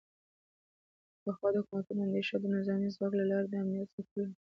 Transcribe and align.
پخوا 1.23 1.49
د 1.51 1.55
حکومتونو 1.61 1.99
اندیښنه 2.05 2.39
د 2.41 2.45
نظامي 2.55 2.89
ځواک 2.95 3.11
له 3.19 3.25
لارې 3.31 3.47
د 3.49 3.53
امنیت 3.63 3.89
ساتل 3.95 4.19
و 4.27 4.31